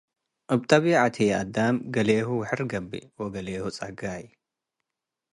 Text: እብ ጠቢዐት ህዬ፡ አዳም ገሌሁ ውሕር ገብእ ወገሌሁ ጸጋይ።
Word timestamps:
እብ 0.53 0.61
ጠቢዐት 0.69 1.15
ህዬ፡ 1.21 1.29
አዳም 1.41 1.75
ገሌሁ 1.95 2.27
ውሕር 2.39 2.61
ገብእ 2.71 3.09
ወገሌሁ 3.21 3.63
ጸጋይ። 3.77 4.23